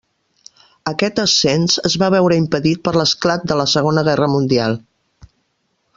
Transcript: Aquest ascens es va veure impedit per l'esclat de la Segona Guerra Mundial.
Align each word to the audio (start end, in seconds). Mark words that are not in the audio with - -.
Aquest 0.91 1.21
ascens 1.23 1.75
es 1.91 1.97
va 2.03 2.09
veure 2.17 2.39
impedit 2.43 2.83
per 2.89 2.95
l'esclat 2.97 3.45
de 3.53 3.61
la 3.61 3.69
Segona 3.77 4.05
Guerra 4.09 4.31
Mundial. 4.37 4.79